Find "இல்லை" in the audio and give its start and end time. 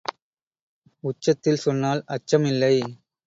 2.45-2.73